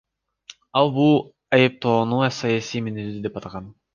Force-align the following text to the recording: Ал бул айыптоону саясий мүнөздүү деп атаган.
Ал 0.79 0.87
бул 0.95 1.13
айыптоону 1.59 2.21
саясий 2.39 2.85
мүнөздүү 2.89 3.23
деп 3.29 3.41
атаган. 3.43 3.71